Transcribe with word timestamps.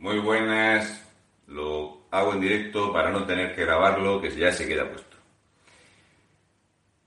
Muy 0.00 0.18
buenas. 0.18 1.06
Lo 1.46 2.06
hago 2.10 2.32
en 2.32 2.40
directo 2.40 2.90
para 2.90 3.10
no 3.10 3.26
tener 3.26 3.54
que 3.54 3.66
grabarlo, 3.66 4.18
que 4.18 4.30
ya 4.30 4.50
se 4.50 4.66
queda 4.66 4.88
puesto. 4.88 5.18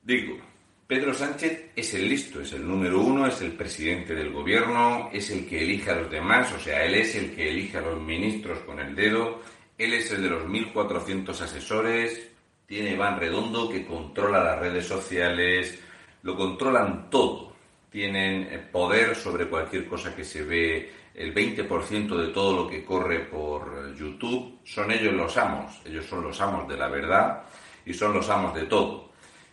Digo, 0.03 0.37
Pedro 0.85 1.11
Sánchez 1.11 1.71
es 1.75 1.93
el 1.95 2.07
listo, 2.07 2.41
es 2.41 2.53
el 2.53 2.67
número 2.67 3.01
uno, 3.01 3.25
es 3.25 3.41
el 3.41 3.53
presidente 3.53 4.13
del 4.13 4.31
gobierno, 4.31 5.09
es 5.11 5.31
el 5.31 5.47
que 5.47 5.63
elige 5.63 5.89
a 5.89 5.95
los 5.95 6.11
demás, 6.11 6.53
o 6.53 6.59
sea, 6.59 6.85
él 6.85 6.93
es 6.93 7.15
el 7.15 7.33
que 7.35 7.49
elige 7.49 7.79
a 7.79 7.81
los 7.81 7.99
ministros 7.99 8.59
con 8.59 8.79
el 8.79 8.93
dedo, 8.93 9.41
él 9.75 9.93
es 9.93 10.11
el 10.11 10.21
de 10.21 10.29
los 10.29 10.43
1.400 10.43 11.29
asesores, 11.41 12.29
tiene 12.67 12.91
Iván 12.91 13.19
Redondo 13.19 13.69
que 13.69 13.87
controla 13.87 14.43
las 14.43 14.59
redes 14.59 14.85
sociales, 14.85 15.79
lo 16.21 16.35
controlan 16.35 17.09
todo, 17.09 17.55
tienen 17.89 18.43
eh, 18.51 18.59
poder 18.71 19.15
sobre 19.15 19.47
cualquier 19.47 19.87
cosa 19.87 20.15
que 20.15 20.23
se 20.23 20.43
ve, 20.43 21.02
el 21.13 21.33
20% 21.33 22.17
de 22.17 22.33
todo 22.33 22.63
lo 22.63 22.69
que 22.69 22.83
corre 22.83 23.19
por 23.19 23.95
YouTube, 23.95 24.59
son 24.63 24.91
ellos 24.91 25.13
los 25.13 25.37
amos, 25.37 25.81
ellos 25.85 26.05
son 26.05 26.23
los 26.23 26.39
amos 26.41 26.67
de 26.67 26.77
la 26.77 26.87
verdad 26.87 27.43
y 27.85 27.93
son 27.93 28.13
los 28.13 28.29
amos 28.29 28.55
de 28.55 28.63
todo. 28.63 29.11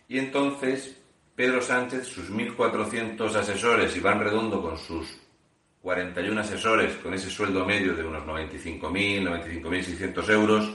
Y 0.08 0.18
entonces 0.18 1.00
Pedro 1.34 1.60
Sánchez, 1.60 2.06
sus 2.06 2.30
1.400 2.30 3.34
asesores, 3.34 3.96
Iván 3.96 4.20
Redondo 4.20 4.62
con 4.62 4.78
sus 4.78 5.18
41 5.82 6.40
asesores, 6.40 6.96
con 6.96 7.14
ese 7.14 7.30
sueldo 7.30 7.64
medio 7.64 7.94
de 7.94 8.04
unos 8.04 8.24
95.000, 8.24 9.22
95.600 9.44 10.30
euros, 10.30 10.70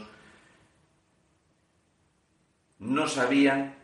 no 2.79 3.07
sabían 3.07 3.75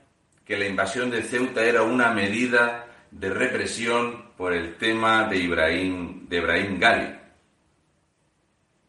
que 0.45 0.57
la 0.57 0.67
invasión 0.67 1.09
de 1.11 1.21
Ceuta 1.21 1.63
era 1.63 1.83
una 1.83 2.11
medida 2.11 2.87
de 3.11 3.29
represión 3.29 4.30
por 4.41 4.53
el 4.53 4.75
tema 4.75 5.25
de 5.25 5.37
Ibrahim, 5.37 6.27
de 6.27 6.37
Ibrahim 6.37 6.79
Gali. 6.79 7.15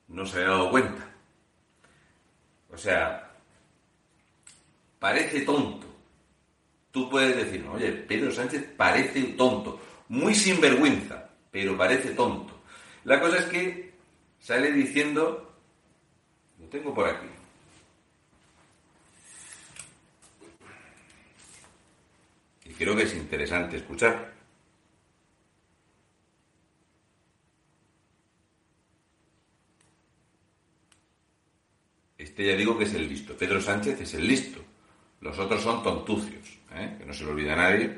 No 0.09 0.25
se 0.25 0.39
había 0.39 0.49
dado 0.49 0.71
cuenta. 0.71 1.15
O 2.73 2.79
sea, 2.79 3.31
parece 4.99 5.43
tonto. 5.43 5.87
Tú 6.91 7.11
puedes 7.11 7.37
decir, 7.37 7.67
oye, 7.71 7.93
Pedro 7.93 8.31
Sánchez 8.31 8.67
parece 8.79 9.23
tonto, 9.35 9.79
muy 10.09 10.35
sinvergüenza, 10.35 11.29
pero 11.51 11.77
parece 11.77 12.15
tonto. 12.15 12.63
La 13.05 13.21
cosa 13.21 13.37
es 13.37 13.45
que 13.45 13.93
sale 14.41 14.73
diciendo, 14.73 15.55
lo 16.61 16.67
tengo 16.69 16.95
por 16.95 17.11
aquí, 17.11 17.27
creo 22.79 22.97
que 22.97 23.03
es 23.03 23.13
interesante 23.13 23.77
escuchar. 23.77 24.42
Este 32.33 32.47
ya 32.47 32.57
digo 32.57 32.79
que 32.79 32.85
es 32.85 32.95
el 32.95 33.07
listo. 33.13 33.37
Pedro 33.37 33.61
Sánchez 33.61 34.01
es 34.01 34.15
el 34.15 34.27
listo. 34.27 34.65
Los 35.21 35.39
otros 35.39 35.63
son 35.63 35.83
tontucios. 35.83 36.49
¿eh? 36.73 36.97
Que 36.97 37.05
no 37.05 37.13
se 37.13 37.25
lo 37.25 37.33
olvide 37.33 37.53
a 37.53 37.57
nadie 37.57 37.93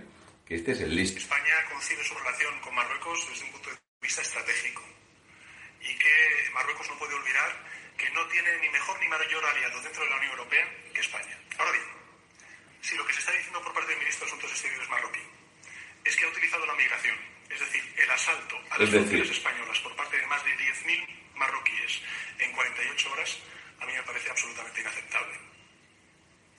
que 0.45 0.57
este 0.57 0.73
es 0.73 0.81
el 0.81 0.91
listo. 0.91 1.19
España 1.21 1.55
concibe 1.71 2.03
su 2.03 2.19
relación 2.19 2.59
con 2.59 2.75
Marruecos 2.75 3.31
desde 3.31 3.45
un 3.47 3.53
punto 3.53 3.71
de 3.71 3.77
vista 4.03 4.23
estratégico. 4.23 4.83
Y 5.81 5.95
que 5.95 6.51
Marruecos 6.53 6.91
no 6.91 6.99
puede 6.99 7.15
olvidar 7.15 7.47
que 7.97 8.11
no 8.11 8.27
tiene 8.27 8.59
ni 8.59 8.69
mejor 8.71 8.99
ni 8.99 9.07
mayor 9.07 9.45
aliado 9.45 9.81
dentro 9.83 10.03
de 10.03 10.11
la 10.11 10.17
Unión 10.17 10.33
Europea 10.33 10.67
que 10.93 11.01
España. 11.01 11.39
Ahora 11.57 11.71
bien, 11.71 11.85
si 12.83 12.97
lo 12.97 13.07
que 13.07 13.13
se 13.13 13.21
está 13.21 13.31
diciendo 13.31 13.63
por 13.63 13.73
parte 13.73 13.91
del 13.91 14.01
ministro 14.01 14.27
de 14.27 14.33
Asuntos 14.33 14.51
Exteriores 14.51 14.91
marroquí 14.91 15.23
es 16.03 16.17
que 16.17 16.25
ha 16.25 16.29
utilizado 16.29 16.67
la 16.67 16.75
migración, 16.75 17.17
es 17.49 17.61
decir, 17.61 17.95
el 18.03 18.11
asalto 18.11 18.59
a 18.69 18.79
las 18.79 18.91
fronteras 18.91 19.31
españolas 19.31 19.79
por 19.79 19.95
parte 19.95 20.19
de 20.19 20.27
más 20.27 20.43
de 20.43 20.51
10.000 20.59 21.37
marroquíes 21.37 22.03
en 22.41 22.51
48 22.51 23.13
horas, 23.13 23.39
a 23.81 23.87
mí 23.87 23.93
me 23.93 24.03
parece 24.03 24.31
absolutamente 24.31 24.81
inaceptable. 24.81 25.35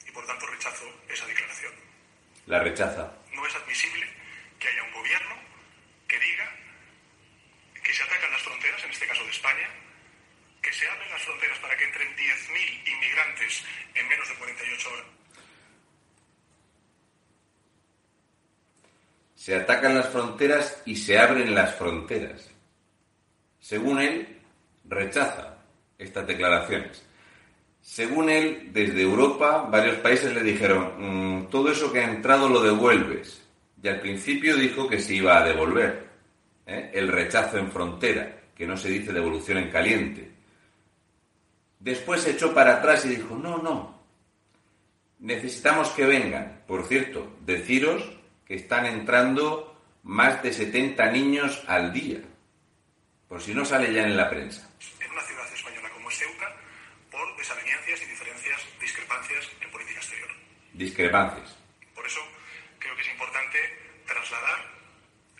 Y 0.08 0.11
por 0.11 0.25
tanto 0.25 0.45
rechazo 0.47 0.85
esa 1.09 1.25
declaración. 1.25 1.73
La 2.45 2.59
rechaza. 2.59 3.12
No 3.31 3.45
es 3.45 3.56
admisible 3.56 4.07
que 4.59 4.67
haya 4.67 4.84
un 4.84 4.94
gobierno 4.94 5.35
que 6.07 6.19
diga 6.19 6.51
que 7.84 7.94
se 7.94 8.03
atacan 8.03 8.31
las 8.31 8.41
fronteras, 8.41 8.84
en 8.84 8.91
este 8.91 9.07
caso 9.07 9.23
de 9.23 9.31
España, 9.31 9.69
que 10.62 10.73
se 10.73 10.88
abren 10.88 11.09
las 11.12 11.22
fronteras 11.22 11.59
para 11.59 11.78
que 11.78 11.84
entren 11.84 12.16
10.000 12.16 12.88
inmigrantes 12.88 13.63
en 13.94 14.07
menos 14.07 14.28
de 14.28 14.35
48 14.35 14.89
horas. 14.89 15.06
Se 19.35 19.56
atacan 19.56 19.94
las 19.94 20.09
fronteras 20.09 20.81
y 20.85 20.95
se 20.95 21.19
abren 21.19 21.53
las 21.53 21.75
fronteras. 21.75 22.50
Según 23.59 24.01
él, 24.01 24.41
rechaza 24.85 25.57
estas 26.00 26.25
declaraciones. 26.25 27.06
Según 27.85 28.31
él, 28.31 28.72
desde 28.73 29.03
Europa, 29.03 29.68
varios 29.69 29.97
países 29.97 30.34
le 30.34 30.41
dijeron, 30.41 30.94
mm, 30.97 31.50
todo 31.50 31.72
eso 31.72 31.94
que 31.94 32.00
ha 32.00 32.09
entrado 32.09 32.50
lo 32.50 32.59
devuelves. 32.59 33.44
Y 33.81 33.88
al 33.88 34.01
principio 34.01 34.57
dijo 34.57 34.90
que 34.90 35.00
se 35.00 35.13
iba 35.13 35.38
a 35.38 35.46
devolver. 35.46 36.09
¿eh? 36.66 36.90
El 36.95 37.09
rechazo 37.09 37.59
en 37.59 37.72
frontera, 37.72 38.41
que 38.56 38.66
no 38.66 38.75
se 38.75 38.90
dice 38.90 39.13
devolución 39.13 39.59
en 39.59 39.69
caliente. 39.69 40.31
Después 41.79 42.22
se 42.24 42.31
echó 42.31 42.56
para 42.56 42.78
atrás 42.78 43.06
y 43.06 43.09
dijo, 43.09 43.35
no, 43.35 43.59
no, 43.59 44.01
necesitamos 45.19 45.90
que 45.90 46.06
vengan. 46.06 46.63
Por 46.66 46.88
cierto, 46.88 47.38
deciros 47.45 48.03
que 48.45 48.56
están 48.56 48.88
entrando 48.88 49.79
más 50.01 50.41
de 50.41 50.51
70 50.51 51.12
niños 51.12 51.63
al 51.68 51.94
día. 51.94 52.22
Por 53.28 53.41
si 53.41 53.53
no 53.53 53.63
sale 53.63 53.94
ya 53.94 54.03
en 54.03 54.18
la 54.18 54.28
prensa 54.28 54.68
española 55.53 55.90
como 55.94 56.09
es 56.09 56.18
Ceuta, 56.18 56.56
por 57.12 57.35
desavenencias 57.95 58.01
y 58.01 58.06
diferencias, 58.06 58.79
discrepancias 58.79 59.51
en 59.61 59.72
política 59.72 60.00
exterior. 60.00 60.29
Discrepancias. 60.73 61.57
Por 61.94 62.06
eso 62.06 62.22
creo 62.79 62.95
que 62.95 63.01
es 63.01 63.09
importante 63.09 63.57
trasladar, 64.06 64.66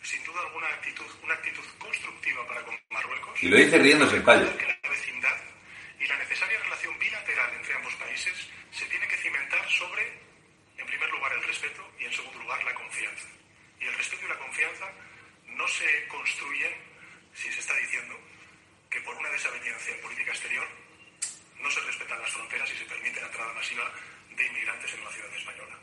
sin 0.02 0.22
duda 0.24 0.40
alguna, 0.40 0.68
actitud, 0.68 1.06
una 1.22 1.34
actitud 1.34 1.64
constructiva 1.78 2.46
para 2.46 2.62
con 2.62 2.78
Marruecos. 2.90 3.42
Y 3.42 3.48
lo 3.48 3.56
dice 3.56 3.78
riéndose 3.78 4.16
el 4.16 4.22
padre. 4.22 4.56
Que 4.56 4.66
la 4.66 4.90
vecindad 4.90 5.36
y 6.00 6.06
la 6.06 6.16
necesaria 6.18 6.58
relación 6.60 6.98
bilateral 6.98 7.54
entre 7.56 7.74
ambos 7.74 7.94
países 7.94 8.34
se 8.70 8.86
tiene 8.86 9.06
que 9.08 9.16
cimentar 9.16 9.68
sobre 9.70 10.26
en 10.78 10.86
primer 10.86 11.10
lugar, 11.10 11.32
el 11.32 11.42
respeto 11.42 11.82
y, 11.98 12.04
en 12.04 12.12
segundo 12.12 12.38
lugar, 12.38 12.62
la 12.62 12.74
confianza. 12.74 13.28
Y 13.80 13.86
el 13.86 13.94
respeto 13.94 14.26
y 14.26 14.28
la 14.28 14.38
confianza 14.38 14.86
no 15.48 15.66
se 15.68 16.06
construyen 16.08 16.72
si 17.34 17.50
se 17.50 17.60
está 17.60 17.74
diciendo 17.76 18.14
que 18.90 19.00
por 19.00 19.16
una 19.16 19.30
desaveniencia 19.30 19.94
en 19.94 20.00
política 20.02 20.30
exterior 20.32 20.66
no 21.60 21.70
se 21.70 21.80
respetan 21.80 22.20
las 22.20 22.30
fronteras 22.30 22.70
y 22.72 22.76
se 22.76 22.84
permite 22.84 23.20
la 23.20 23.25
masiva 23.54 23.82
de 24.36 24.46
inmigrantes 24.46 24.94
en 24.94 25.04
la 25.04 25.10
ciudad 25.10 25.36
española. 25.36 25.78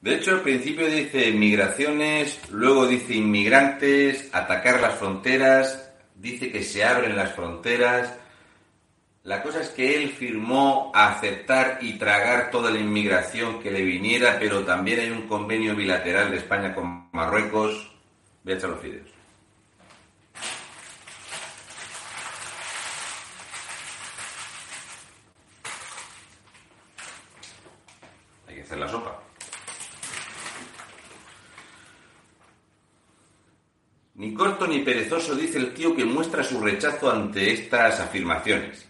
De 0.00 0.14
hecho, 0.14 0.30
al 0.32 0.40
principio 0.42 0.90
dice 0.90 1.32
migraciones, 1.32 2.40
luego 2.50 2.86
dice 2.86 3.14
inmigrantes, 3.14 4.28
atacar 4.32 4.80
las 4.80 4.98
fronteras, 4.98 5.90
dice 6.14 6.50
que 6.50 6.62
se 6.62 6.84
abren 6.84 7.16
las 7.16 7.34
fronteras, 7.34 8.14
la 9.26 9.42
cosa 9.42 9.60
es 9.60 9.70
que 9.70 9.96
él 9.96 10.10
firmó 10.10 10.92
aceptar 10.94 11.78
y 11.80 11.98
tragar 11.98 12.48
toda 12.52 12.70
la 12.70 12.78
inmigración 12.78 13.58
que 13.60 13.72
le 13.72 13.82
viniera, 13.82 14.38
pero 14.38 14.64
también 14.64 15.00
hay 15.00 15.10
un 15.10 15.26
convenio 15.26 15.74
bilateral 15.74 16.30
de 16.30 16.36
España 16.36 16.72
con 16.72 17.08
Marruecos. 17.10 17.92
Voy 18.44 18.52
a 18.52 18.66
los 18.68 18.80
fideos. 18.80 19.10
Hay 28.46 28.54
que 28.54 28.62
hacer 28.62 28.78
la 28.78 28.88
sopa. 28.88 29.20
Ni 34.14 34.32
ni 34.66 34.80
perezoso, 34.80 35.34
dice 35.34 35.58
el 35.58 35.74
tío 35.74 35.94
que 35.94 36.04
muestra 36.04 36.42
su 36.42 36.60
rechazo 36.60 37.10
ante 37.10 37.52
estas 37.52 38.00
afirmaciones. 38.00 38.86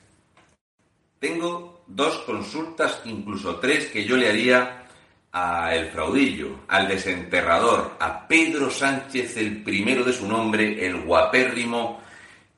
Tengo 1.18 1.84
dos 1.86 2.18
consultas, 2.18 3.02
incluso 3.04 3.56
tres, 3.56 3.86
que 3.86 4.04
yo 4.04 4.16
le 4.16 4.28
haría 4.28 4.86
a 5.32 5.74
el 5.74 5.88
fraudillo, 5.88 6.60
al 6.68 6.88
desenterrador, 6.88 7.96
a 8.00 8.26
Pedro 8.26 8.70
Sánchez, 8.70 9.36
el 9.36 9.62
primero 9.62 10.02
de 10.02 10.12
su 10.12 10.26
nombre, 10.26 10.86
el 10.86 11.02
guapérrimo, 11.02 12.00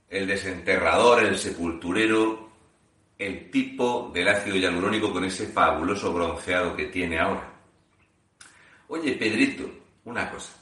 el 0.09 0.27
desenterrador, 0.27 1.25
el 1.25 1.37
sepulturero, 1.37 2.49
el 3.19 3.51
tipo 3.51 4.11
del 4.15 4.29
ácido 4.29 4.57
hialurónico 4.57 5.13
con 5.13 5.25
ese 5.25 5.49
fabuloso 5.49 6.13
bronceado 6.13 6.77
que 6.77 6.87
tiene 6.87 7.19
ahora. 7.19 7.53
Oye, 8.89 9.13
Pedrito, 9.13 9.69
una 10.05 10.31
cosa. 10.31 10.53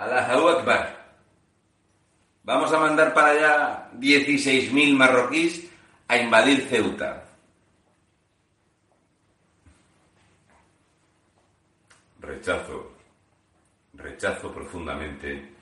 Allahu 0.00 0.48
Akbar. 0.48 0.96
Vamos 2.42 2.72
a 2.72 2.80
mandar 2.80 3.12
para 3.12 3.32
allá 3.32 3.90
16.000 4.00 4.96
marroquíes 4.96 5.68
a 6.08 6.16
invadir 6.16 6.66
Ceuta. 6.68 7.22
Rechazo. 12.18 12.96
Rechazo. 13.92 13.92
rechazo 13.92 14.54
profundamente 14.54 15.52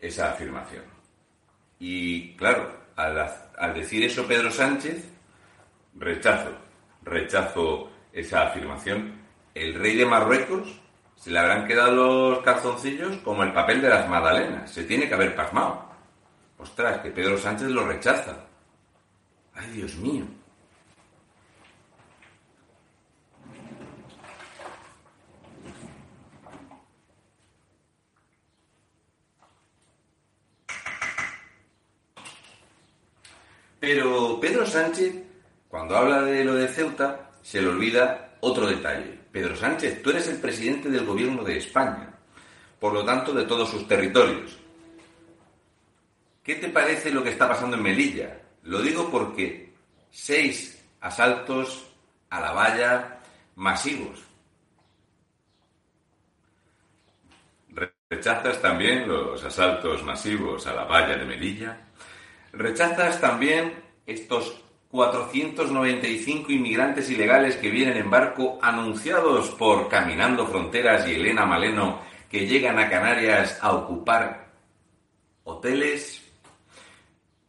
esa 0.00 0.32
afirmación. 0.32 0.82
Y 1.78 2.34
claro, 2.34 2.68
al, 2.96 3.74
decir 3.74 4.02
eso 4.02 4.26
Pedro 4.26 4.50
Sánchez, 4.50 5.04
rechazo, 5.94 6.50
rechazo 7.04 7.92
esa 8.12 8.48
afirmación. 8.48 9.22
El 9.54 9.74
rey 9.74 9.96
de 9.96 10.06
Marruecos 10.06 10.81
se 11.22 11.30
le 11.30 11.38
habrán 11.38 11.68
quedado 11.68 12.30
los 12.30 12.42
calzoncillos 12.42 13.18
como 13.18 13.44
el 13.44 13.52
papel 13.52 13.80
de 13.80 13.88
las 13.88 14.08
magdalenas. 14.08 14.68
Se 14.68 14.82
tiene 14.82 15.06
que 15.06 15.14
haber 15.14 15.36
pasmado. 15.36 15.84
Ostras, 16.58 16.98
que 16.98 17.12
Pedro 17.12 17.38
Sánchez 17.38 17.68
lo 17.68 17.86
rechaza. 17.86 18.44
Ay, 19.54 19.70
Dios 19.70 19.94
mío. 19.98 20.24
Pero 33.78 34.40
Pedro 34.40 34.66
Sánchez, 34.66 35.22
cuando 35.68 35.96
habla 35.96 36.22
de 36.22 36.44
lo 36.44 36.54
de 36.54 36.66
Ceuta, 36.66 37.30
se 37.42 37.62
le 37.62 37.68
olvida 37.68 38.38
otro 38.40 38.66
detalle. 38.66 39.21
Pedro 39.32 39.56
Sánchez, 39.56 40.02
tú 40.02 40.10
eres 40.10 40.28
el 40.28 40.36
presidente 40.36 40.90
del 40.90 41.06
gobierno 41.06 41.42
de 41.42 41.56
España, 41.56 42.10
por 42.78 42.92
lo 42.92 43.02
tanto 43.02 43.32
de 43.32 43.44
todos 43.44 43.70
sus 43.70 43.88
territorios. 43.88 44.58
¿Qué 46.42 46.56
te 46.56 46.68
parece 46.68 47.10
lo 47.10 47.22
que 47.22 47.30
está 47.30 47.48
pasando 47.48 47.76
en 47.76 47.82
Melilla? 47.82 48.38
Lo 48.64 48.82
digo 48.82 49.10
porque 49.10 49.72
seis 50.10 50.84
asaltos 51.00 51.86
a 52.28 52.40
la 52.40 52.52
valla 52.52 53.20
masivos. 53.56 54.22
¿Rechazas 58.10 58.60
también 58.60 59.08
los 59.08 59.42
asaltos 59.42 60.02
masivos 60.02 60.66
a 60.66 60.74
la 60.74 60.84
valla 60.84 61.16
de 61.16 61.24
Melilla? 61.24 61.88
Rechazas 62.52 63.18
también 63.18 63.82
estos 64.04 64.61
495 64.92 66.52
inmigrantes 66.52 67.08
ilegales 67.08 67.56
que 67.56 67.70
vienen 67.70 67.96
en 67.96 68.10
barco 68.10 68.58
anunciados 68.60 69.48
por 69.52 69.88
Caminando 69.88 70.46
Fronteras 70.46 71.08
y 71.08 71.14
Elena 71.14 71.46
Maleno 71.46 72.00
que 72.30 72.46
llegan 72.46 72.78
a 72.78 72.90
Canarias 72.90 73.58
a 73.62 73.72
ocupar 73.72 74.48
hoteles. 75.44 76.22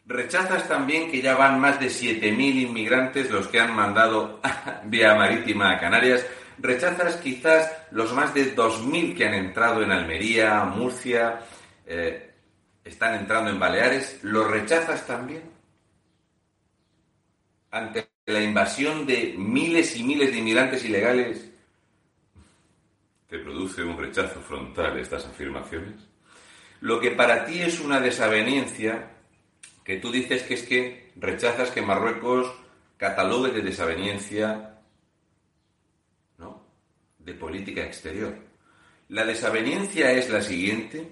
Rechazas 0.05 0.69
también 0.69 1.11
que 1.11 1.21
ya 1.21 1.35
van 1.35 1.59
más 1.59 1.81
de 1.81 1.87
7.000 1.87 2.61
inmigrantes 2.61 3.29
los 3.29 3.49
que 3.49 3.59
han 3.59 3.75
mandado 3.75 4.39
vía 4.85 5.13
marítima 5.13 5.71
a 5.71 5.79
Canarias. 5.81 6.25
Rechazas 6.59 7.17
quizás 7.17 7.69
los 7.91 8.13
más 8.13 8.33
de 8.33 8.55
2.000 8.55 9.17
que 9.17 9.27
han 9.27 9.33
entrado 9.33 9.83
en 9.83 9.91
Almería, 9.91 10.63
Murcia, 10.63 11.41
eh, 11.85 12.31
están 12.85 13.15
entrando 13.15 13.49
en 13.49 13.59
Baleares, 13.59 14.19
¿lo 14.23 14.47
rechazas 14.47 15.05
también? 15.05 15.52
Ante 17.73 18.07
la 18.27 18.39
invasión 18.39 19.07
de 19.07 19.33
miles 19.35 19.97
y 19.97 20.03
miles 20.03 20.31
de 20.31 20.37
inmigrantes 20.37 20.85
ilegales, 20.85 21.49
¿te 23.27 23.39
produce 23.39 23.81
un 23.81 23.97
rechazo 23.97 24.41
frontal 24.41 24.99
estas 24.99 25.25
afirmaciones? 25.25 25.95
Lo 26.81 26.99
que 26.99 27.09
para 27.09 27.45
ti 27.45 27.63
es 27.63 27.79
una 27.79 27.99
desaveniencia, 27.99 29.13
que 29.83 29.97
tú 29.97 30.11
dices 30.11 30.43
que 30.43 30.53
es 30.53 30.61
que 30.61 31.13
rechazas 31.15 31.71
que 31.71 31.81
Marruecos 31.81 32.53
catalogue 32.97 33.49
de 33.49 33.63
desaveniencia, 33.63 34.79
¿no? 36.37 36.67
De 37.17 37.33
política 37.33 37.81
exterior. 37.81 38.35
La 39.09 39.25
desaveniencia 39.25 40.11
es 40.11 40.29
la 40.29 40.43
siguiente, 40.43 41.09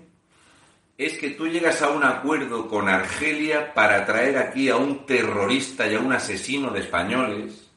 es 1.05 1.17
que 1.17 1.31
tú 1.31 1.47
llegas 1.47 1.81
a 1.81 1.89
un 1.89 2.03
acuerdo 2.03 2.67
con 2.67 2.87
Argelia 2.87 3.73
para 3.73 4.05
traer 4.05 4.37
aquí 4.37 4.69
a 4.69 4.75
un 4.75 5.03
terrorista 5.07 5.87
y 5.87 5.95
a 5.95 5.99
un 5.99 6.13
asesino 6.13 6.69
de 6.69 6.81
españoles, 6.81 7.71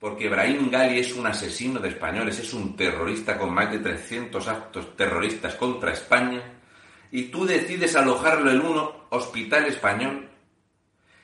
porque 0.00 0.24
Ibrahim 0.24 0.68
Gali 0.68 0.98
es 0.98 1.14
un 1.14 1.28
asesino 1.28 1.78
de 1.78 1.90
españoles, 1.90 2.40
es 2.40 2.52
un 2.54 2.74
terrorista 2.74 3.38
con 3.38 3.54
más 3.54 3.70
de 3.70 3.78
300 3.78 4.48
actos 4.48 4.96
terroristas 4.96 5.54
contra 5.54 5.92
España, 5.92 6.42
y 7.12 7.24
tú 7.24 7.46
decides 7.46 7.94
alojarlo 7.94 8.50
en 8.50 8.62
un 8.62 8.90
hospital 9.10 9.66
español, 9.66 10.28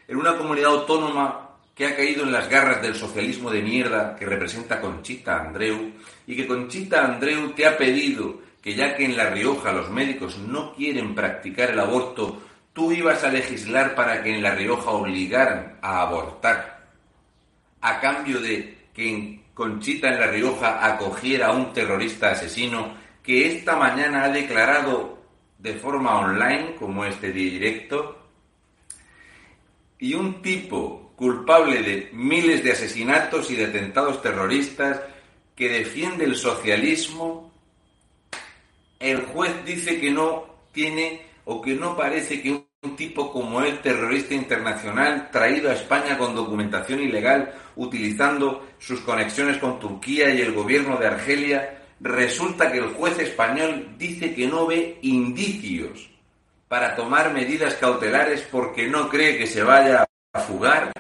en 0.07 0.17
una 0.17 0.37
comunidad 0.37 0.71
autónoma 0.71 1.57
que 1.75 1.89
ha 1.89 1.97
caído 1.97 2.23
en 2.23 2.31
las 2.31 2.49
garras 2.49 2.81
del 2.81 2.95
socialismo 2.95 3.51
de 3.51 3.63
mierda 3.63 4.15
que 4.15 4.27
representa 4.27 4.81
Conchita 4.81 5.41
Andreu, 5.41 5.91
y 6.25 6.37
que 6.37 6.47
Conchita 6.47 7.05
Andreu 7.05 7.53
te 7.53 7.67
ha 7.67 7.77
pedido 7.77 8.45
que 8.65 8.75
ya 8.75 8.97
que 8.97 9.05
en 9.05 9.15
La 9.15 9.29
Rioja 9.29 9.75
los 9.75 9.91
médicos 9.91 10.39
no 10.39 10.73
quieren 10.75 11.15
practicar 11.15 11.73
el 11.73 11.81
aborto, 11.81 12.41
tú 12.73 12.93
ibas 12.93 13.23
a 13.23 13.29
legislar 13.29 13.95
para 13.95 14.23
que 14.23 14.35
en 14.35 14.43
La 14.43 14.55
Rioja 14.55 14.91
obligaran 14.91 15.79
a 15.83 16.01
abortar, 16.01 16.89
a 17.83 18.01
cambio 18.01 18.41
de 18.41 18.89
que 18.95 19.43
Conchita 19.53 20.09
en 20.09 20.19
La 20.19 20.29
Rioja 20.29 20.83
acogiera 20.83 21.49
a 21.49 21.53
un 21.53 21.75
terrorista 21.75 22.31
asesino 22.31 22.95
que 23.23 23.55
esta 23.55 23.77
mañana 23.77 24.25
ha 24.25 24.29
declarado 24.31 25.19
de 25.59 25.75
forma 25.75 26.19
online, 26.21 26.75
como 26.79 27.05
este 27.05 27.33
directo, 27.33 28.19
y 29.99 30.15
un 30.15 30.41
tipo 30.41 31.13
culpable 31.17 31.83
de 31.83 32.11
miles 32.15 32.65
de 32.65 32.73
asesinatos 32.73 33.51
y 33.51 33.57
de 33.57 33.67
atentados 33.67 34.23
terroristas 34.23 35.03
que 35.55 35.69
defiende 35.69 36.25
el 36.25 36.37
socialismo 36.37 37.54
el 39.05 39.27
juez 39.27 39.53
dice 39.65 40.01
que 40.01 40.11
no 40.11 40.47
tiene 40.73 41.23
o 41.45 41.61
que 41.61 41.75
no 41.75 41.97
parece 41.97 42.41
que 42.41 42.51
un 42.51 42.97
tipo 42.97 43.31
como 43.31 43.61
el 43.63 43.81
terrorista 43.81 44.35
internacional, 44.35 45.31
traído 45.31 45.71
a 45.71 45.75
España 45.75 46.17
con 46.17 46.35
documentación 46.35 47.01
ilegal, 47.01 47.53
utilizando 47.77 48.67
sus 48.79 49.01
conexiones 49.01 49.59
con 49.59 49.79
Turquía 49.79 50.33
y 50.33 50.41
el 50.41 50.53
gobierno 50.53 50.97
de 50.97 51.07
Argelia, 51.07 51.83
resulta 52.01 52.73
que 52.73 52.79
el 52.79 52.89
juez 52.95 53.19
español 53.19 53.95
dice 53.99 54.35
que 54.35 54.47
no 54.47 54.67
ve 54.67 54.99
indicios 55.03 56.11
para 56.69 56.97
tomar 56.97 57.33
medidas 57.33 57.75
cautelares 57.75 58.43
porque 58.51 58.89
no 58.89 59.09
cree 59.09 59.39
que 59.39 59.47
se 59.47 59.63
vaya 59.63 60.07
a 60.33 60.41
fugar. 60.41 60.93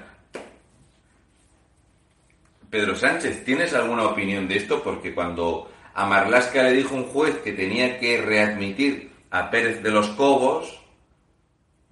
Pedro 2.71 2.97
Sánchez, 2.97 3.45
¿tienes 3.45 3.73
alguna 3.73 4.05
opinión 4.05 4.47
de 4.49 4.57
esto? 4.57 4.83
Porque 4.83 5.15
cuando 5.15 5.71
a 5.95 6.07
Marlasca 6.07 6.63
le 6.65 6.73
dijo 6.73 6.95
un 6.95 7.05
juez 7.05 7.39
que 7.39 7.53
tenía 7.53 7.99
que 8.01 8.21
readmitir 8.21 9.13
a 9.31 9.51
Pérez 9.51 9.83
de 9.83 9.91
los 9.91 10.09
Cobos 10.11 10.81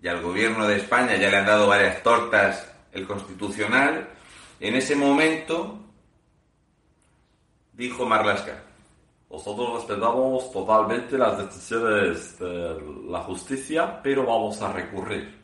y 0.02 0.08
al 0.08 0.20
gobierno 0.20 0.66
de 0.66 0.76
España 0.76 1.16
ya 1.16 1.30
le 1.30 1.36
han 1.36 1.46
dado 1.46 1.68
varias 1.68 2.02
tortas 2.02 2.68
el 2.92 3.06
constitucional. 3.06 4.08
En 4.58 4.74
ese 4.74 4.96
momento 4.96 5.78
dijo 7.72 8.04
Marlasca, 8.04 8.64
nosotros 9.30 9.74
respetamos 9.74 10.50
totalmente 10.52 11.16
las 11.16 11.38
decisiones 11.38 12.38
de 12.40 12.82
la 13.08 13.20
justicia, 13.20 14.02
pero 14.02 14.26
vamos 14.26 14.60
a 14.60 14.72
recurrir, 14.72 15.40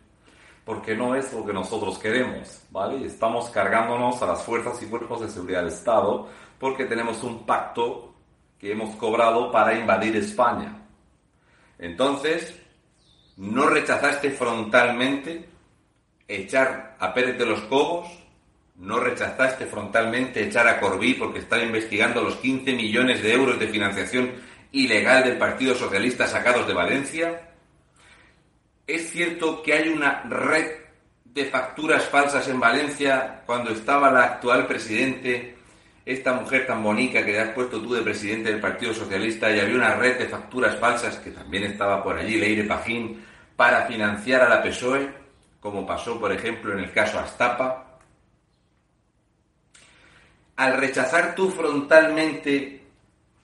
porque 0.64 0.96
no 0.96 1.14
es 1.14 1.32
lo 1.32 1.46
que 1.46 1.52
nosotros 1.52 1.96
queremos, 1.98 2.64
¿vale? 2.70 3.06
Estamos 3.06 3.50
cargándonos 3.50 4.20
a 4.20 4.26
las 4.26 4.42
fuerzas 4.42 4.82
y 4.82 4.86
cuerpos 4.86 5.20
de 5.20 5.28
seguridad 5.28 5.60
del 5.60 5.72
Estado 5.72 6.28
porque 6.58 6.84
tenemos 6.86 7.22
un 7.22 7.46
pacto 7.46 8.17
que 8.58 8.72
hemos 8.72 8.96
cobrado 8.96 9.52
para 9.52 9.78
invadir 9.78 10.16
España. 10.16 10.82
Entonces, 11.78 12.60
¿no 13.36 13.68
rechazaste 13.68 14.30
frontalmente 14.30 15.48
echar 16.26 16.96
a 16.98 17.14
Pérez 17.14 17.38
de 17.38 17.46
los 17.46 17.60
Cobos? 17.62 18.08
¿No 18.76 19.00
rechazaste 19.00 19.66
frontalmente 19.66 20.44
echar 20.44 20.66
a 20.68 20.80
Corbí 20.80 21.14
porque 21.14 21.40
están 21.40 21.62
investigando 21.62 22.22
los 22.22 22.36
15 22.36 22.72
millones 22.74 23.22
de 23.22 23.32
euros 23.32 23.58
de 23.58 23.68
financiación 23.68 24.32
ilegal 24.72 25.24
del 25.24 25.38
Partido 25.38 25.74
Socialista 25.74 26.26
sacados 26.26 26.66
de 26.66 26.74
Valencia? 26.74 27.48
¿Es 28.86 29.10
cierto 29.10 29.62
que 29.62 29.74
hay 29.74 29.88
una 29.88 30.22
red 30.22 30.66
de 31.24 31.44
facturas 31.44 32.04
falsas 32.06 32.48
en 32.48 32.58
Valencia 32.58 33.42
cuando 33.46 33.70
estaba 33.70 34.10
la 34.10 34.24
actual 34.24 34.66
presidente 34.66 35.57
esta 36.08 36.32
mujer 36.32 36.66
tan 36.66 36.82
bonita 36.82 37.22
que 37.22 37.38
has 37.38 37.50
puesto 37.50 37.82
tú 37.82 37.92
de 37.92 38.00
presidente 38.00 38.50
del 38.50 38.62
Partido 38.62 38.94
Socialista 38.94 39.54
y 39.54 39.60
había 39.60 39.76
una 39.76 39.94
red 39.94 40.18
de 40.18 40.26
facturas 40.26 40.74
falsas 40.78 41.18
que 41.18 41.32
también 41.32 41.64
estaba 41.64 42.02
por 42.02 42.16
allí, 42.16 42.38
Leire 42.38 42.64
Pajín, 42.64 43.22
para 43.54 43.84
financiar 43.84 44.40
a 44.40 44.48
la 44.48 44.62
PSOE, 44.62 45.06
como 45.60 45.86
pasó, 45.86 46.18
por 46.18 46.32
ejemplo, 46.32 46.72
en 46.72 46.78
el 46.78 46.92
caso 46.92 47.18
Astapa. 47.18 47.98
Al 50.56 50.78
rechazar 50.78 51.34
tú 51.34 51.50
frontalmente 51.50 52.80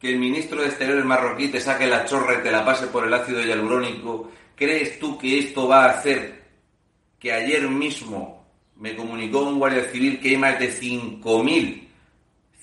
que 0.01 0.09
el 0.09 0.19
ministro 0.19 0.63
de 0.63 0.69
Exteriores 0.69 1.05
marroquí 1.05 1.49
te 1.49 1.61
saque 1.61 1.87
la 1.87 2.07
chorra 2.07 2.39
y 2.39 2.43
te 2.43 2.51
la 2.51 2.65
pase 2.65 2.87
por 2.87 3.07
el 3.07 3.13
ácido 3.13 3.43
hialurónico, 3.43 4.31
¿crees 4.57 4.99
tú 4.99 5.19
que 5.19 5.39
esto 5.39 5.69
va 5.69 5.85
a 5.85 5.91
hacer 5.91 6.43
que 7.19 7.31
ayer 7.31 7.69
mismo 7.69 8.47
me 8.77 8.97
comunicó 8.97 9.41
un 9.41 9.59
guardia 9.59 9.85
civil 9.85 10.19
que 10.19 10.31
hay 10.31 10.39
más 10.39 10.59
de 10.59 10.73
5.000 10.73 11.84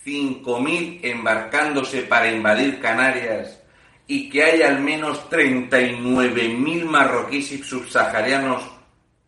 5.000 0.06 1.00
embarcándose 1.04 2.02
para 2.04 2.32
invadir 2.32 2.80
Canarias 2.80 3.62
y 4.08 4.30
que 4.30 4.44
hay 4.44 4.62
al 4.62 4.80
menos 4.80 5.30
39.000 5.30 6.86
marroquíes 6.86 7.52
y 7.52 7.64
subsaharianos 7.64 8.64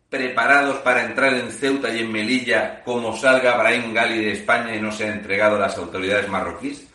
preparados 0.08 0.76
para 0.78 1.04
entrar 1.04 1.34
en 1.34 1.50
Ceuta 1.50 1.92
y 1.92 2.00
en 2.00 2.12
Melilla 2.12 2.82
como 2.84 3.16
salga 3.16 3.56
Brahim 3.56 3.92
Gali 3.92 4.24
de 4.24 4.32
España 4.32 4.76
y 4.76 4.80
no 4.80 4.92
se 4.92 5.04
ha 5.04 5.12
entregado 5.12 5.56
a 5.56 5.60
las 5.60 5.76
autoridades 5.78 6.28
marroquíes? 6.28 6.86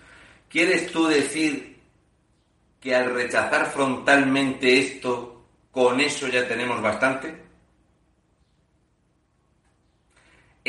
¿Quieres 0.47 0.91
tú 0.91 1.07
decir 1.07 1.79
que 2.79 2.95
al 2.95 3.13
rechazar 3.13 3.65
frontalmente 3.65 4.79
esto, 4.79 5.45
con 5.71 5.99
eso 5.99 6.27
ya 6.27 6.47
tenemos 6.47 6.81
bastante? 6.81 7.48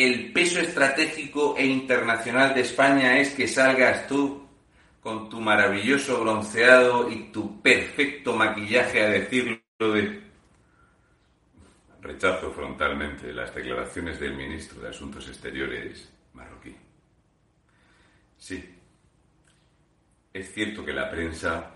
El 0.00 0.32
peso 0.32 0.60
estratégico 0.60 1.54
e 1.58 1.66
internacional 1.66 2.54
de 2.54 2.62
España 2.62 3.18
es 3.18 3.34
que 3.34 3.46
salgas 3.46 4.06
tú 4.06 4.48
con 4.98 5.28
tu 5.28 5.42
maravilloso 5.42 6.22
bronceado 6.22 7.10
y 7.10 7.30
tu 7.30 7.60
perfecto 7.60 8.34
maquillaje 8.34 9.02
a 9.02 9.10
decirlo 9.10 9.60
de... 9.78 10.22
Rechazo 12.00 12.50
frontalmente 12.50 13.30
las 13.34 13.54
declaraciones 13.54 14.18
del 14.18 14.34
ministro 14.34 14.80
de 14.80 14.88
Asuntos 14.88 15.28
Exteriores 15.28 16.10
marroquí. 16.32 16.74
Sí, 18.38 18.74
es 20.32 20.50
cierto 20.50 20.82
que 20.82 20.94
la 20.94 21.10
prensa, 21.10 21.74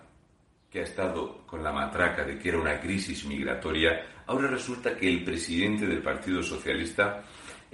que 0.71 0.81
ha 0.81 0.85
estado 0.85 1.47
con 1.47 1.63
la 1.63 1.73
matraca 1.73 2.25
de 2.25 2.39
que 2.39 2.49
era 2.49 2.59
una 2.59 2.81
crisis 2.81 3.27
migratoria, 3.27 4.25
ahora 4.27 4.49
resulta 4.49 4.97
que 4.97 5.11
el 5.11 5.23
presidente 5.23 5.87
del 5.87 6.01
Partido 6.01 6.43
Socialista, 6.43 7.23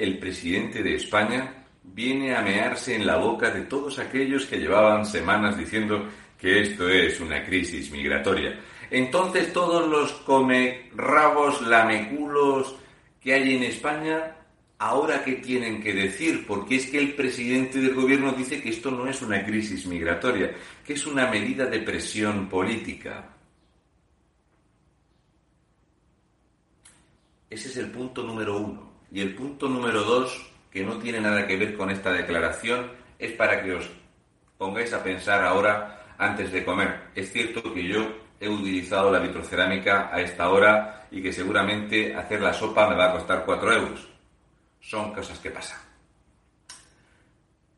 el 0.00 0.19
presidente 0.19 0.83
de 0.83 0.95
España, 0.95 1.66
viene 1.83 2.35
a 2.35 2.40
mearse 2.40 2.95
en 2.95 3.07
la 3.07 3.19
boca 3.19 3.50
de 3.50 3.62
todos 3.62 3.99
aquellos 3.99 4.47
que 4.47 4.59
llevaban 4.59 5.04
semanas 5.04 5.59
diciendo 5.59 6.09
que 6.38 6.62
esto 6.62 6.88
es 6.88 7.21
una 7.21 7.45
crisis 7.45 7.90
migratoria. 7.90 8.59
Entonces 8.90 9.52
todos 9.52 9.87
los 9.88 10.12
come 10.23 10.90
rabos, 10.95 11.61
lameculos 11.62 12.76
que 13.21 13.35
hay 13.35 13.57
en 13.57 13.64
España, 13.64 14.37
ahora 14.78 15.23
qué 15.23 15.35
tienen 15.35 15.83
que 15.83 15.92
decir, 15.92 16.47
porque 16.47 16.76
es 16.76 16.87
que 16.87 16.99
el 16.99 17.14
presidente 17.14 17.78
del 17.78 17.95
gobierno 17.95 18.33
dice 18.33 18.62
que 18.62 18.71
esto 18.71 18.90
no 18.90 19.07
es 19.07 19.21
una 19.21 19.45
crisis 19.45 19.85
migratoria, 19.85 20.54
que 20.85 20.95
es 20.95 21.07
una 21.07 21.26
medida 21.26 21.66
de 21.66 21.80
presión 21.80 22.49
política. 22.49 23.37
Ese 27.50 27.69
es 27.69 27.76
el 27.76 27.90
punto 27.90 28.23
número 28.23 28.59
uno. 28.59 28.89
Y 29.11 29.21
el 29.21 29.35
punto 29.35 29.69
número 29.69 30.02
dos 30.02 30.50
que 30.71 30.85
no 30.85 30.99
tiene 30.99 31.21
nada 31.21 31.47
que 31.47 31.57
ver 31.57 31.76
con 31.76 31.90
esta 31.90 32.12
declaración, 32.12 32.93
es 33.19 33.33
para 33.33 33.62
que 33.62 33.73
os 33.73 33.90
pongáis 34.57 34.93
a 34.93 35.02
pensar 35.02 35.43
ahora 35.43 36.14
antes 36.17 36.52
de 36.52 36.64
comer. 36.64 37.11
Es 37.14 37.33
cierto 37.33 37.75
que 37.75 37.87
yo 37.87 38.07
he 38.38 38.49
utilizado 38.49 39.11
la 39.11 39.19
vitrocerámica 39.19 40.11
a 40.12 40.21
esta 40.21 40.49
hora 40.49 41.09
y 41.11 41.21
que 41.21 41.33
seguramente 41.33 42.14
hacer 42.14 42.40
la 42.40 42.52
sopa 42.52 42.88
me 42.88 42.95
va 42.95 43.11
a 43.11 43.12
costar 43.12 43.45
4 43.45 43.73
euros. 43.73 44.09
Son 44.81 45.12
cosas 45.12 45.38
que 45.38 45.50
pasan. 45.50 45.81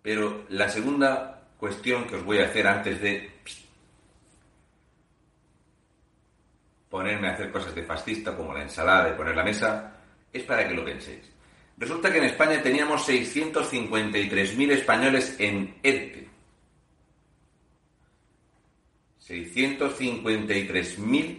Pero 0.03 0.45
la 0.51 0.69
segunda 0.69 1.43
cuestión 1.57 2.05
que 2.05 2.17
os 2.17 2.25
voy 2.25 2.39
a 2.39 2.47
hacer 2.47 2.67
antes 2.67 3.01
de 3.01 3.33
ponerme 6.91 7.29
a 7.29 7.33
hacer 7.33 7.51
cosas 7.51 7.75
de 7.75 7.85
fascista 7.85 8.37
como 8.37 8.53
la 8.53 8.63
ensalada 8.63 9.07
de 9.07 9.13
poner 9.13 9.35
la 9.35 9.45
mesa, 9.45 10.02
es 10.33 10.45
para 10.45 10.69
que 10.69 10.75
lo 10.75 10.85
penséis. 10.85 11.33
Resulta 11.77 12.13
que 12.13 12.19
en 12.19 12.25
España 12.25 12.63
teníamos 12.63 13.09
653.000 13.09 14.73
españoles 14.73 15.37
en 15.39 15.75
ERTE. 15.83 16.29
653.000 19.27 21.37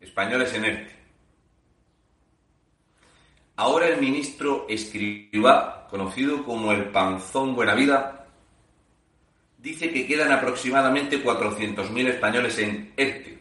españoles 0.00 0.54
en 0.54 0.64
ERTE. 0.64 0.94
Ahora 3.56 3.88
el 3.88 4.00
ministro 4.00 4.66
Escribá, 4.68 5.86
conocido 5.88 6.44
como 6.44 6.72
el 6.72 6.86
Panzón 6.86 7.54
Buenavida, 7.54 8.26
dice 9.58 9.92
que 9.92 10.06
quedan 10.06 10.32
aproximadamente 10.32 11.22
400.000 11.22 12.08
españoles 12.08 12.58
en 12.58 12.92
ERTE. 12.96 13.33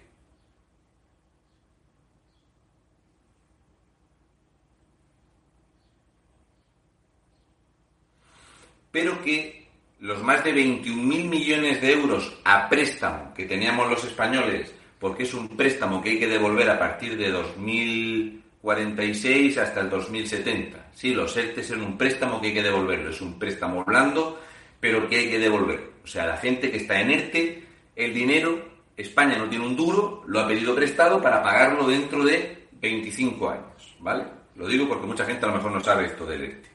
Pero 8.94 9.22
que 9.24 9.68
los 10.02 10.22
más 10.22 10.44
de 10.44 10.54
21.000 10.54 11.28
millones 11.28 11.82
de 11.82 11.94
euros 11.94 12.32
a 12.46 12.70
préstamo 12.70 13.34
que 13.34 13.46
teníamos 13.46 13.90
los 13.90 14.04
españoles, 14.04 14.72
porque 15.00 15.24
es 15.24 15.34
un 15.34 15.48
préstamo 15.50 16.00
que 16.00 16.12
hay 16.12 16.20
que 16.20 16.28
devolver 16.28 16.70
a 16.70 16.78
partir 16.78 17.18
de 17.18 17.32
2046 17.32 19.58
hasta 19.58 19.82
el 19.82 19.90
2070. 19.90 20.92
Sí, 20.94 21.16
los 21.16 21.36
ERTE 21.36 21.64
son 21.64 21.82
un 21.82 21.98
préstamo 21.98 22.40
que 22.40 22.46
hay 22.48 22.54
que 22.54 22.62
devolverlo, 22.62 23.10
es 23.10 23.20
un 23.20 23.40
préstamo 23.40 23.84
blando, 23.84 24.40
pero 24.80 25.10
que 25.10 25.18
hay 25.18 25.32
que 25.32 25.40
devolver. 25.40 25.94
O 26.04 26.08
sea, 26.08 26.28
la 26.28 26.38
gente 26.38 26.70
que 26.70 26.78
está 26.78 27.02
en 27.02 27.10
ERTE, 27.10 27.64
el 27.96 28.14
dinero, 28.14 28.64
España 28.96 29.40
no 29.40 29.50
tiene 29.50 29.66
un 29.66 29.76
duro, 29.76 30.22
lo 30.28 30.40
ha 30.40 30.48
pedido 30.48 30.76
prestado 30.76 31.20
para 31.20 31.42
pagarlo 31.42 31.88
dentro 31.88 32.24
de 32.24 32.68
25 32.74 33.50
años, 33.50 33.96
¿vale? 34.00 34.26
Lo 34.56 34.68
digo 34.68 34.88
porque 34.88 35.08
mucha 35.08 35.26
gente 35.26 35.46
a 35.46 35.48
lo 35.48 35.56
mejor 35.56 35.72
no 35.72 35.82
sabe 35.82 36.06
esto 36.06 36.28
del 36.28 36.44
ERTE. 36.44 36.73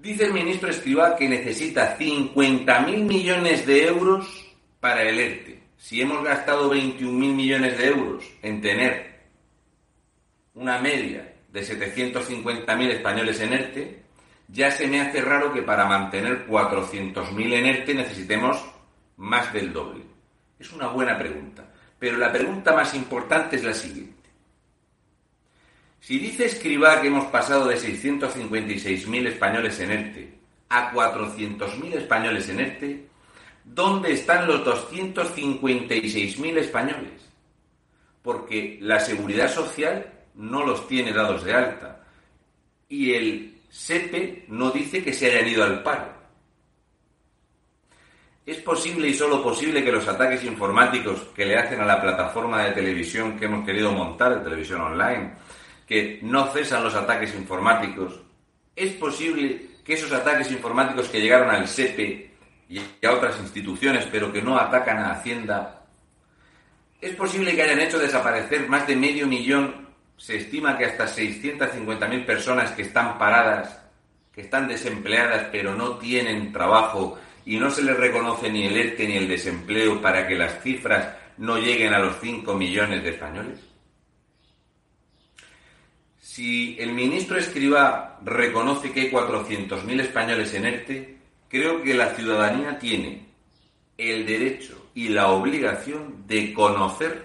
Dice 0.00 0.24
el 0.24 0.32
ministro 0.32 0.70
Escribá 0.70 1.14
que 1.14 1.28
necesita 1.28 1.98
50.000 1.98 3.04
millones 3.04 3.66
de 3.66 3.86
euros 3.86 4.50
para 4.80 5.02
el 5.02 5.20
ERTE. 5.20 5.62
Si 5.76 6.00
hemos 6.00 6.24
gastado 6.24 6.72
21.000 6.74 7.10
millones 7.10 7.76
de 7.76 7.88
euros 7.88 8.24
en 8.40 8.62
tener 8.62 9.20
una 10.54 10.78
media 10.78 11.34
de 11.52 11.60
750.000 11.60 12.90
españoles 12.92 13.40
en 13.40 13.52
ERTE, 13.52 14.02
ya 14.48 14.70
se 14.70 14.86
me 14.86 15.02
hace 15.02 15.20
raro 15.20 15.52
que 15.52 15.60
para 15.60 15.84
mantener 15.84 16.46
400.000 16.46 17.52
en 17.52 17.66
ERTE 17.66 17.92
necesitemos 17.92 18.56
más 19.18 19.52
del 19.52 19.70
doble. 19.70 20.02
Es 20.58 20.72
una 20.72 20.88
buena 20.88 21.18
pregunta. 21.18 21.70
Pero 21.98 22.16
la 22.16 22.32
pregunta 22.32 22.72
más 22.72 22.94
importante 22.94 23.56
es 23.56 23.64
la 23.64 23.74
siguiente. 23.74 24.19
Si 26.00 26.18
dice 26.18 26.46
Escribá 26.46 27.00
que 27.00 27.08
hemos 27.08 27.26
pasado 27.26 27.68
de 27.68 27.76
656.000 27.76 29.26
españoles 29.26 29.78
en 29.80 29.90
ERTE 29.90 30.34
a 30.70 30.92
400.000 30.92 31.94
españoles 31.94 32.48
en 32.48 32.60
ERTE, 32.60 33.06
¿dónde 33.64 34.12
están 34.12 34.46
los 34.46 34.64
256.000 34.64 36.56
españoles? 36.58 37.28
Porque 38.22 38.78
la 38.80 38.98
seguridad 38.98 39.52
social 39.52 40.10
no 40.34 40.64
los 40.64 40.88
tiene 40.88 41.12
dados 41.12 41.44
de 41.44 41.52
alta 41.52 42.02
y 42.88 43.12
el 43.12 43.58
SEPE 43.68 44.46
no 44.48 44.70
dice 44.70 45.04
que 45.04 45.12
se 45.12 45.26
hayan 45.26 45.48
ido 45.48 45.64
al 45.64 45.82
paro. 45.82 46.20
¿Es 48.46 48.58
posible 48.58 49.08
y 49.08 49.14
solo 49.14 49.42
posible 49.42 49.84
que 49.84 49.92
los 49.92 50.08
ataques 50.08 50.42
informáticos 50.44 51.20
que 51.34 51.44
le 51.44 51.58
hacen 51.58 51.80
a 51.80 51.84
la 51.84 52.00
plataforma 52.00 52.64
de 52.64 52.72
televisión 52.72 53.38
que 53.38 53.44
hemos 53.44 53.66
querido 53.66 53.92
montar, 53.92 54.38
de 54.38 54.44
televisión 54.44 54.80
online, 54.80 55.34
que 55.90 56.20
no 56.22 56.46
cesan 56.52 56.84
los 56.84 56.94
ataques 56.94 57.34
informáticos. 57.34 58.20
¿Es 58.76 58.92
posible 58.92 59.70
que 59.84 59.94
esos 59.94 60.12
ataques 60.12 60.48
informáticos 60.52 61.08
que 61.08 61.20
llegaron 61.20 61.50
al 61.50 61.66
SEPE 61.66 62.30
y 62.68 62.78
a 63.04 63.10
otras 63.10 63.40
instituciones, 63.40 64.06
pero 64.08 64.32
que 64.32 64.40
no 64.40 64.56
atacan 64.56 64.98
a 64.98 65.10
Hacienda, 65.10 65.82
es 67.00 67.16
posible 67.16 67.56
que 67.56 67.62
hayan 67.62 67.80
hecho 67.80 67.98
desaparecer 67.98 68.68
más 68.68 68.86
de 68.86 68.94
medio 68.94 69.26
millón, 69.26 69.88
se 70.16 70.36
estima 70.36 70.78
que 70.78 70.84
hasta 70.84 71.08
650.000 71.08 72.24
personas 72.24 72.70
que 72.70 72.82
están 72.82 73.18
paradas, 73.18 73.82
que 74.32 74.42
están 74.42 74.68
desempleadas, 74.68 75.48
pero 75.50 75.74
no 75.74 75.96
tienen 75.96 76.52
trabajo 76.52 77.18
y 77.44 77.56
no 77.56 77.68
se 77.68 77.82
les 77.82 77.96
reconoce 77.96 78.48
ni 78.48 78.64
el 78.64 78.76
ERTE 78.76 79.08
ni 79.08 79.16
el 79.16 79.26
desempleo 79.26 80.00
para 80.00 80.28
que 80.28 80.36
las 80.36 80.62
cifras 80.62 81.16
no 81.36 81.58
lleguen 81.58 81.94
a 81.94 81.98
los 81.98 82.20
5 82.20 82.54
millones 82.54 83.02
de 83.02 83.10
españoles? 83.10 83.69
Si 86.32 86.76
el 86.78 86.92
ministro 86.92 87.38
Escriba 87.38 88.20
reconoce 88.24 88.92
que 88.92 89.00
hay 89.00 89.10
400.000 89.10 90.00
españoles 90.00 90.54
en 90.54 90.64
ERTE, 90.64 91.16
creo 91.48 91.82
que 91.82 91.92
la 91.92 92.14
ciudadanía 92.14 92.78
tiene 92.78 93.26
el 93.98 94.24
derecho 94.26 94.90
y 94.94 95.08
la 95.08 95.32
obligación 95.32 96.28
de 96.28 96.54
conocer 96.54 97.24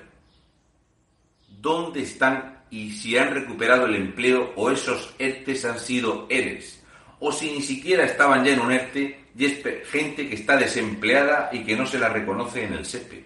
dónde 1.62 2.02
están 2.02 2.64
y 2.72 2.94
si 2.94 3.16
han 3.16 3.36
recuperado 3.36 3.86
el 3.86 3.94
empleo 3.94 4.54
o 4.56 4.72
esos 4.72 5.14
ERTES 5.20 5.66
han 5.66 5.80
sido 5.80 6.26
ERES, 6.28 6.84
o 7.20 7.32
si 7.32 7.52
ni 7.52 7.62
siquiera 7.62 8.06
estaban 8.06 8.44
ya 8.44 8.54
en 8.54 8.62
un 8.62 8.72
ERTE 8.72 9.26
y 9.38 9.46
es 9.46 9.88
gente 9.88 10.28
que 10.28 10.34
está 10.34 10.58
desempleada 10.58 11.52
y 11.54 11.64
que 11.64 11.78
no 11.78 11.86
se 11.86 12.00
la 12.00 12.10
reconoce 12.10 12.64
en 12.64 12.74
el 12.74 12.88
SEPE. 12.88 13.24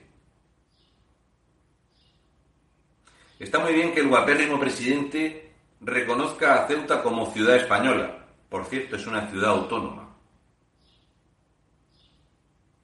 Está 3.39 3.59
muy 3.59 3.71
bien 3.71 3.93
que 3.93 4.01
el 4.01 4.09
guapérrimo 4.09 4.59
presidente 4.59 5.48
reconozca 5.81 6.63
a 6.63 6.67
Ceuta 6.67 7.01
como 7.01 7.31
ciudad 7.31 7.55
española. 7.55 8.25
Por 8.49 8.65
cierto, 8.65 8.95
es 8.95 9.07
una 9.07 9.27
ciudad 9.29 9.51
autónoma. 9.51 10.05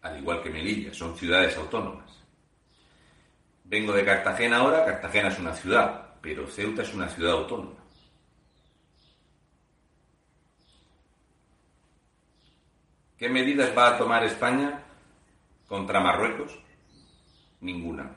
al 0.01 0.19
igual 0.19 0.43
que 0.43 0.51
Melilla, 0.51 0.93
son 0.93 1.17
ciudades 1.17 1.57
autónomas. 1.57 2.05
Vengo 3.63 3.91
de 3.91 4.05
Cartagena 4.05 4.57
ahora, 4.57 4.85
Cartagena 4.85 5.29
es 5.29 5.39
una 5.39 5.55
ciudad, 5.55 6.13
pero 6.21 6.45
Ceuta 6.45 6.83
es 6.83 6.93
una 6.93 7.09
ciudad 7.09 7.33
autónoma. 7.33 7.79
¿Qué 13.17 13.29
medidas 13.29 13.75
va 13.75 13.95
a 13.95 13.97
tomar 13.97 14.23
España 14.25 14.83
contra 15.67 15.99
Marruecos? 15.99 16.55
Ninguna. 17.61 18.15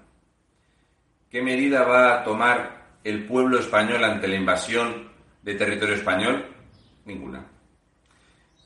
¿Qué 1.31 1.41
medida 1.41 1.85
va 1.85 2.21
a 2.21 2.25
tomar 2.25 2.78
el 3.05 3.27
pueblo 3.27 3.59
español 3.59 4.05
ante 4.05 4.29
la 4.29 4.37
invasión 4.37 5.11
de 5.43 5.55
territorio 5.55 5.95
español? 5.95 6.47
Ninguna. 7.05 7.45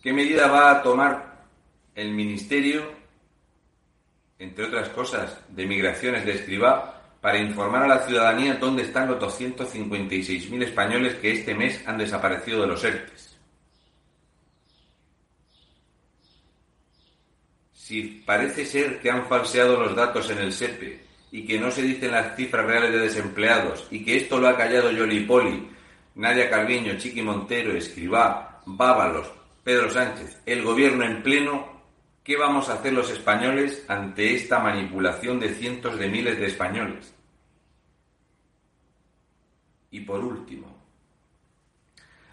¿Qué 0.02 0.12
medida 0.12 0.48
va 0.48 0.70
a 0.70 0.82
tomar 0.82 1.46
el 1.94 2.10
Ministerio, 2.10 2.90
entre 4.38 4.64
otras 4.64 4.88
cosas, 4.88 5.38
de 5.48 5.66
Migraciones 5.66 6.24
de 6.24 6.32
Escribá, 6.32 7.00
para 7.20 7.38
informar 7.38 7.84
a 7.84 7.88
la 7.88 7.98
ciudadanía 8.00 8.54
dónde 8.54 8.82
están 8.82 9.08
los 9.08 9.20
256.000 9.20 10.62
españoles 10.64 11.14
que 11.16 11.32
este 11.32 11.54
mes 11.54 11.86
han 11.86 11.98
desaparecido 11.98 12.62
de 12.62 12.66
los 12.66 12.82
ERTES? 12.82 13.38
Si 17.72 18.22
parece 18.24 18.64
ser 18.64 19.00
que 19.00 19.10
han 19.10 19.28
falseado 19.28 19.78
los 19.78 19.94
datos 19.94 20.30
en 20.30 20.38
el 20.38 20.52
SEPE 20.52 21.11
y 21.32 21.46
que 21.46 21.58
no 21.58 21.70
se 21.70 21.82
dicen 21.82 22.12
las 22.12 22.36
cifras 22.36 22.66
reales 22.66 22.92
de 22.92 22.98
desempleados 22.98 23.88
y 23.90 24.04
que 24.04 24.18
esto 24.18 24.38
lo 24.38 24.48
ha 24.48 24.56
callado 24.56 24.92
Yoli 24.92 25.20
Poli, 25.20 25.66
Nadia 26.14 26.50
Calviño, 26.50 26.98
Chiqui 26.98 27.22
Montero, 27.22 27.72
Escribá, 27.72 28.60
Bábalos, 28.66 29.32
Pedro 29.64 29.90
Sánchez, 29.90 30.42
el 30.44 30.62
gobierno 30.62 31.04
en 31.04 31.22
pleno, 31.22 31.82
¿qué 32.22 32.36
vamos 32.36 32.68
a 32.68 32.74
hacer 32.74 32.92
los 32.92 33.10
españoles 33.10 33.82
ante 33.88 34.34
esta 34.34 34.58
manipulación 34.58 35.40
de 35.40 35.54
cientos 35.54 35.98
de 35.98 36.08
miles 36.10 36.38
de 36.38 36.46
españoles? 36.46 37.14
Y 39.90 40.00
por 40.00 40.22
último, 40.22 40.66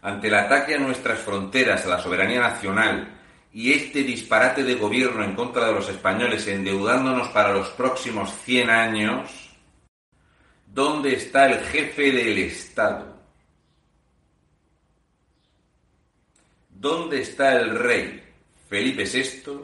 ante 0.01 0.27
el 0.27 0.35
ataque 0.35 0.75
a 0.75 0.79
nuestras 0.79 1.19
fronteras, 1.19 1.85
a 1.85 1.89
la 1.89 1.99
soberanía 1.99 2.41
nacional 2.41 3.18
y 3.51 3.73
este 3.73 4.03
disparate 4.03 4.63
de 4.63 4.75
gobierno 4.75 5.23
en 5.23 5.35
contra 5.35 5.67
de 5.67 5.73
los 5.73 5.89
españoles 5.89 6.47
endeudándonos 6.47 7.29
para 7.29 7.53
los 7.53 7.69
próximos 7.69 8.31
100 8.45 8.69
años, 8.69 9.49
¿dónde 10.67 11.13
está 11.13 11.47
el 11.47 11.59
jefe 11.65 12.11
del 12.11 12.37
Estado? 12.37 13.17
¿Dónde 16.69 17.21
está 17.21 17.59
el 17.59 17.77
rey 17.77 18.23
Felipe 18.69 19.03
VI 19.03 19.59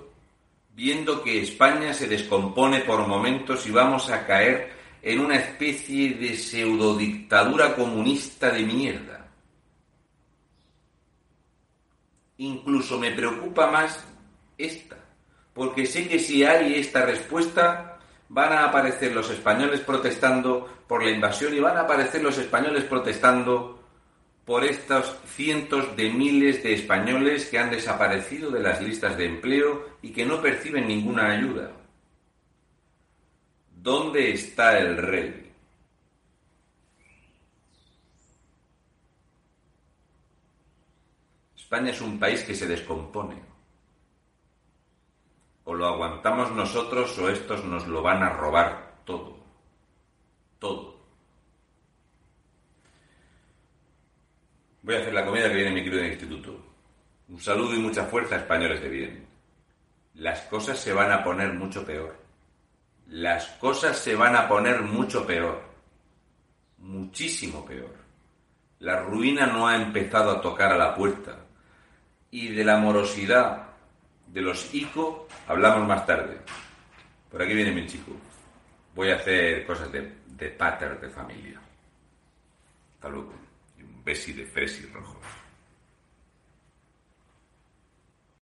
viendo 0.74 1.24
que 1.24 1.44
España 1.44 1.94
se 1.94 2.08
descompone 2.08 2.82
por 2.82 3.08
momentos 3.08 3.66
y 3.68 3.72
vamos 3.72 4.10
a 4.10 4.26
caer 4.26 4.74
en 5.02 5.20
una 5.20 5.38
especie 5.38 6.16
de 6.16 6.36
pseudodictadura 6.36 7.76
comunista 7.76 8.50
de 8.50 8.64
mierda? 8.64 9.15
Incluso 12.38 13.00
me 13.00 13.12
preocupa 13.12 13.72
más 13.72 14.04
esta, 14.58 14.98
porque 15.54 15.86
sé 15.86 16.08
que 16.08 16.20
si 16.20 16.44
hay 16.44 16.76
esta 16.76 17.06
respuesta 17.06 18.00
van 18.30 18.54
a 18.54 18.66
aparecer 18.66 19.14
los 19.14 19.30
españoles 19.30 19.82
protestando 19.82 20.68
por 20.88 21.04
la 21.04 21.12
invasión 21.12 21.54
y 21.54 21.60
van 21.60 21.78
a 21.78 21.82
aparecer 21.82 22.22
los 22.22 22.38
españoles 22.38 22.84
protestando 22.84 23.80
por 24.46 24.64
estos 24.64 25.18
cientos 25.26 25.96
de 25.96 26.10
miles 26.12 26.62
de 26.62 26.74
españoles 26.74 27.46
que 27.46 27.58
han 27.58 27.72
desaparecido 27.72 28.52
de 28.52 28.60
las 28.60 28.82
listas 28.82 29.18
de 29.18 29.26
empleo 29.26 29.98
y 30.02 30.12
que 30.12 30.26
no 30.26 30.42
perciben 30.42 30.88
ninguna 30.88 31.32
ayuda. 31.32 31.72
¿Dónde 33.72 34.32
está 34.32 34.78
el 34.78 34.98
rey? 34.98 35.45
España 41.76 41.92
es 41.92 42.00
un 42.00 42.18
país 42.18 42.42
que 42.46 42.56
se 42.56 42.68
descompone. 42.68 43.36
O 45.66 45.74
lo 45.74 45.88
aguantamos 45.88 46.50
nosotros 46.52 47.18
o 47.20 47.28
estos 47.28 47.66
nos 47.66 47.86
lo 47.86 48.02
van 48.02 48.24
a 48.24 48.30
robar 48.30 49.02
todo. 49.04 49.36
Todo. 50.58 50.96
Voy 54.84 54.96
a 54.96 55.00
hacer 55.00 55.14
la 55.14 55.26
comida 55.26 55.50
que 55.50 55.56
viene 55.56 55.72
mi 55.72 55.84
querido 55.84 56.06
instituto. 56.06 56.58
Un 57.28 57.42
saludo 57.42 57.76
y 57.76 57.80
mucha 57.80 58.06
fuerza, 58.06 58.38
españoles 58.38 58.82
de 58.82 58.88
bien. 58.88 59.28
Las 60.14 60.44
cosas 60.44 60.80
se 60.80 60.94
van 60.94 61.12
a 61.12 61.26
poner 61.26 61.56
mucho 61.56 61.86
peor. 61.86 62.16
Las 63.08 63.48
cosas 63.60 63.98
se 63.98 64.16
van 64.16 64.38
a 64.38 64.48
poner 64.48 64.82
mucho 64.82 65.28
peor. 65.28 65.62
Muchísimo 66.78 67.66
peor. 67.66 67.94
La 68.80 69.02
ruina 69.02 69.46
no 69.46 69.68
ha 69.68 69.76
empezado 69.76 70.32
a 70.32 70.42
tocar 70.42 70.72
a 70.72 70.78
la 70.78 70.96
puerta. 70.96 71.45
Y 72.36 72.50
de 72.50 72.66
la 72.66 72.76
morosidad 72.76 73.70
de 74.28 74.42
los 74.42 74.76
ICO 74.76 75.26
hablamos 75.48 75.88
más 75.88 76.06
tarde. 76.06 76.38
Por 77.32 77.42
aquí 77.42 77.54
viene 77.54 77.72
mi 77.72 77.88
chico. 77.88 78.12
Voy 78.94 79.10
a 79.12 79.16
hacer 79.16 79.66
cosas 79.66 79.90
de, 79.90 80.16
de 80.28 80.50
pater 80.50 81.00
de 81.00 81.08
familia. 81.08 81.62
Hasta 82.96 83.08
luego 83.08 83.32
besi 84.04 84.34
de 84.34 84.46
fresi 84.48 84.86
rojo. 84.88 85.18